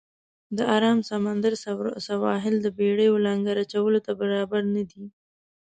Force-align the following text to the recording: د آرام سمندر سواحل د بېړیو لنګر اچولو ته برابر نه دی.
د 0.57 0.59
آرام 0.75 0.99
سمندر 1.09 1.53
سواحل 2.07 2.55
د 2.61 2.67
بېړیو 2.77 3.23
لنګر 3.25 3.55
اچولو 3.65 3.99
ته 4.05 4.11
برابر 4.21 4.61
نه 4.75 4.83
دی. 4.91 5.03